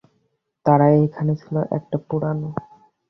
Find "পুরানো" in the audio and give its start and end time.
2.07-2.49